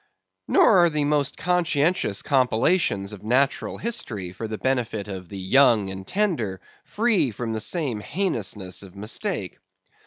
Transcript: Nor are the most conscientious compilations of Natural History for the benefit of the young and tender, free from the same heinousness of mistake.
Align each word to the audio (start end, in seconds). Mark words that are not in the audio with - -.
Nor 0.47 0.79
are 0.79 0.89
the 0.89 1.03
most 1.05 1.37
conscientious 1.37 2.23
compilations 2.23 3.13
of 3.13 3.21
Natural 3.23 3.77
History 3.77 4.31
for 4.31 4.47
the 4.47 4.57
benefit 4.57 5.07
of 5.07 5.29
the 5.29 5.37
young 5.37 5.91
and 5.91 6.07
tender, 6.07 6.59
free 6.83 7.29
from 7.29 7.53
the 7.53 7.61
same 7.61 7.99
heinousness 7.99 8.81
of 8.81 8.95
mistake. 8.95 9.59